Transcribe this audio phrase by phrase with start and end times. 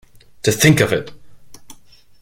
[0.41, 1.11] To think of it!